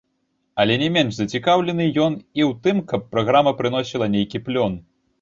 Але 0.63 0.77
не 0.83 0.87
менш 0.95 1.11
зацікаўлены 1.19 1.85
ён 2.07 2.13
і 2.41 2.47
ў 2.49 2.49
тым, 2.65 2.83
каб 2.91 3.01
праграма 3.15 3.57
прыносіла 3.63 4.13
нейкі 4.19 4.47
плён. 4.51 4.85